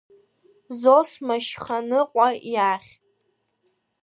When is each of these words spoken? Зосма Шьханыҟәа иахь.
Зосма 0.79 1.35
Шьханыҟәа 1.47 2.27
иахь. 2.53 2.91